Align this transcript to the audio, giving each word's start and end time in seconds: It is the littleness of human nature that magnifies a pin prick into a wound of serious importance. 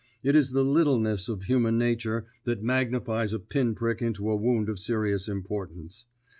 It 0.23 0.35
is 0.35 0.49
the 0.49 0.63
littleness 0.63 1.29
of 1.29 1.43
human 1.43 1.77
nature 1.77 2.25
that 2.45 2.63
magnifies 2.63 3.33
a 3.33 3.39
pin 3.39 3.75
prick 3.75 4.01
into 4.01 4.31
a 4.31 4.35
wound 4.35 4.67
of 4.67 4.79
serious 4.79 5.29
importance. 5.29 6.07